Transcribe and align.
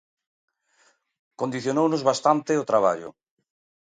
Condicionounos 1.41 2.05
bastante 2.09 2.51
o 2.61 2.67
traballo. 2.71 3.09